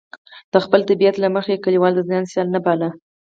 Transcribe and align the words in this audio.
د 0.51 0.55
خپل 0.65 0.81
طبیعت 0.89 1.15
له 1.19 1.27
مخې 1.35 1.51
یې 1.53 1.63
کلیوال 1.65 1.93
د 1.95 2.01
ځان 2.09 2.23
سیال 2.31 2.47
نه 2.55 2.59
باله. 2.65 2.89